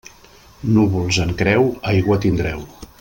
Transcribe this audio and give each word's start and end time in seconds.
Núvols 0.77 1.19
en 1.25 1.35
creu, 1.43 1.69
aigua 1.93 2.19
tindreu. 2.25 2.67